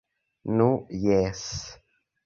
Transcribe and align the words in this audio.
Nu, 0.61 0.69
Jes. 1.03 1.47